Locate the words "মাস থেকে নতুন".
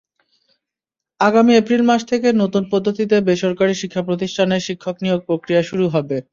1.85-2.63